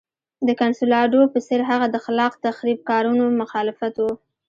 د 0.47 0.49
کنسولاډو 0.61 1.21
په 1.33 1.39
څېر 1.47 1.61
هغه 1.69 1.87
د 1.91 1.97
خلاق 2.05 2.33
تخریب 2.45 2.79
کارونو 2.89 3.25
مخالف 3.41 3.77
و. 4.05 4.07